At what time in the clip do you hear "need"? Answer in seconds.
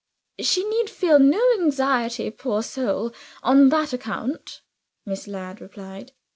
0.67-0.89